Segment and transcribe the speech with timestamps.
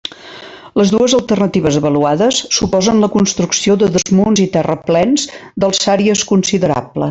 [0.79, 6.99] Les dues alternatives avaluades suposen la construcció de desmunts i terraplens d'alçàries considerables.